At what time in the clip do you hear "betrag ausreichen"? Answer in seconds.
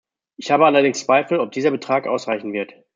1.69-2.53